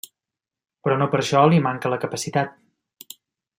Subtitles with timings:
[0.87, 2.59] Però no per això li manca la capacitat.